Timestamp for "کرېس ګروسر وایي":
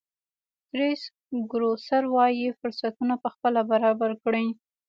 0.69-2.47